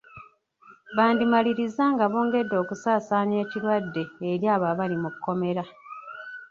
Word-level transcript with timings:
Bandimaliriza 0.95 1.83
nga 1.93 2.05
bongedde 2.11 2.55
okusaasaanya 2.63 3.35
ekirwadde 3.43 4.03
eri 4.31 4.45
abo 4.53 4.65
abali 4.73 4.95
mu 5.03 5.09
kkomera. 5.13 5.63